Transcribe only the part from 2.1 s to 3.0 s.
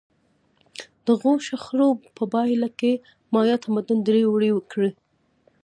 په پایله کې